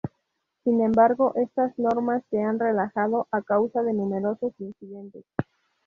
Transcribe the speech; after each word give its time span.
Sin 0.63 0.81
embargo, 0.81 1.31
estas 1.35 1.77
normas 1.77 2.23
se 2.31 2.41
han 2.41 2.57
relajado 2.57 3.27
a 3.31 3.43
causa 3.43 3.83
de 3.83 3.93
numerosos 3.93 4.51
incidentes. 4.57 5.23